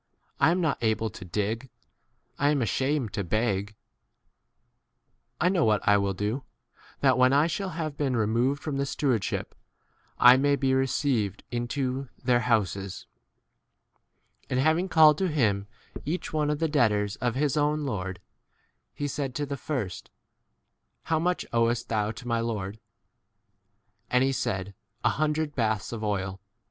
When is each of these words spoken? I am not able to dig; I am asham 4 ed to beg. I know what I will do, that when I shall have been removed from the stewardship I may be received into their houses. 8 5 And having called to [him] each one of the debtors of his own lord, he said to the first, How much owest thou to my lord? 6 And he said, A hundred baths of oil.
I 0.39 0.49
am 0.49 0.61
not 0.61 0.79
able 0.81 1.11
to 1.11 1.23
dig; 1.23 1.69
I 2.39 2.49
am 2.49 2.61
asham 2.61 3.01
4 3.01 3.03
ed 3.09 3.13
to 3.13 3.23
beg. 3.23 3.75
I 5.39 5.47
know 5.47 5.63
what 5.63 5.87
I 5.87 5.97
will 5.97 6.15
do, 6.15 6.43
that 7.01 7.19
when 7.19 7.33
I 7.33 7.45
shall 7.45 7.69
have 7.77 7.97
been 7.97 8.15
removed 8.17 8.63
from 8.63 8.77
the 8.77 8.87
stewardship 8.87 9.53
I 10.17 10.37
may 10.37 10.55
be 10.55 10.73
received 10.73 11.43
into 11.51 12.09
their 12.17 12.39
houses. 12.39 13.05
8 14.45 14.45
5 14.45 14.45
And 14.49 14.59
having 14.61 14.89
called 14.89 15.19
to 15.19 15.27
[him] 15.27 15.67
each 16.03 16.33
one 16.33 16.49
of 16.49 16.57
the 16.57 16.67
debtors 16.67 17.15
of 17.17 17.35
his 17.35 17.55
own 17.55 17.83
lord, 17.85 18.19
he 18.95 19.07
said 19.07 19.35
to 19.35 19.45
the 19.45 19.55
first, 19.55 20.09
How 21.03 21.19
much 21.19 21.45
owest 21.53 21.89
thou 21.89 22.09
to 22.09 22.27
my 22.27 22.39
lord? 22.39 22.77
6 22.77 22.83
And 24.09 24.23
he 24.23 24.31
said, 24.31 24.73
A 25.03 25.09
hundred 25.09 25.53
baths 25.53 25.91
of 25.93 26.03
oil. 26.03 26.41